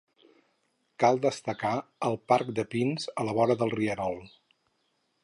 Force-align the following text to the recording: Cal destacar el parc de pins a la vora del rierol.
Cal 1.03 1.19
destacar 1.25 1.73
el 2.09 2.17
parc 2.33 2.49
de 2.61 2.67
pins 2.73 3.07
a 3.25 3.29
la 3.29 3.37
vora 3.41 3.57
del 3.61 3.75
rierol. 3.77 4.21